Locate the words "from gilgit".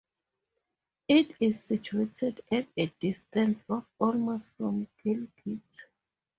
4.57-5.85